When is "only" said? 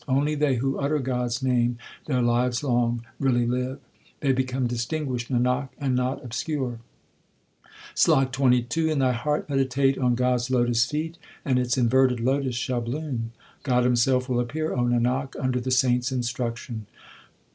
0.07-0.33